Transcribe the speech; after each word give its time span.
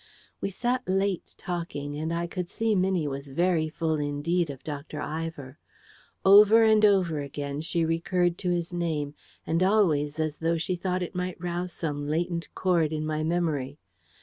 We 0.41 0.49
sat 0.49 0.89
late 0.89 1.35
talking, 1.37 1.95
and 1.95 2.11
I 2.11 2.25
could 2.25 2.49
see 2.49 2.73
Minnie 2.73 3.07
was 3.07 3.27
very 3.27 3.69
full 3.69 3.99
indeed 3.99 4.49
of 4.49 4.63
Dr. 4.63 4.99
Ivor. 4.99 5.59
Over 6.25 6.63
and 6.63 6.83
over 6.83 7.19
again 7.19 7.61
she 7.61 7.85
recurred 7.85 8.35
to 8.39 8.49
his 8.49 8.73
name, 8.73 9.13
and 9.45 9.61
always 9.61 10.19
as 10.19 10.37
though 10.37 10.57
she 10.57 10.75
thought 10.75 11.03
it 11.03 11.13
might 11.13 11.39
rouse 11.39 11.71
some 11.71 12.07
latent 12.07 12.47
chord 12.55 12.91
in 12.91 13.05
my 13.05 13.21
memory. 13.21 13.77